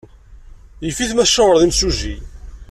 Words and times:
Yif-it 0.85 1.11
ma 1.13 1.25
tcawṛeḍ 1.27 1.61
imsujji. 1.63 2.15